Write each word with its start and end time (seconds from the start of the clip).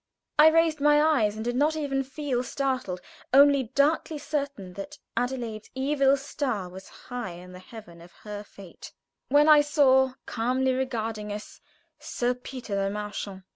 I 0.39 0.47
raised 0.47 0.79
my 0.81 0.99
eyes, 0.99 1.35
and 1.35 1.45
did 1.45 1.55
not 1.55 1.75
even 1.75 2.01
feel 2.03 2.41
startled, 2.41 3.01
only 3.31 3.65
darkly 3.75 4.17
certain 4.17 4.73
that 4.73 4.97
Adelaide's 5.15 5.69
evil 5.75 6.17
star 6.17 6.67
was 6.69 6.89
high 6.89 7.33
in 7.33 7.51
the 7.51 7.59
heaven 7.59 8.01
of 8.01 8.11
her 8.23 8.41
fate, 8.43 8.93
when 9.29 9.47
I 9.47 9.61
saw, 9.61 10.15
calmly 10.25 10.73
regarding 10.73 11.31
us, 11.31 11.61
Sir 11.99 12.33
Peter 12.33 12.75
Le 12.77 12.89
Marchant. 12.89 13.43